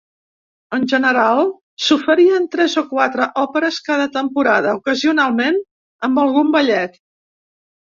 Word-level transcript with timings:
En 0.77 0.87
general, 0.93 1.41
s'oferien 1.89 2.49
tres 2.57 2.79
o 2.83 2.85
quatre 2.95 3.29
òperes 3.45 3.79
cada 3.93 4.11
temporada, 4.19 4.75
ocasionalment 4.83 5.65
amb 6.11 6.27
algun 6.29 6.55
ballet. 6.61 7.03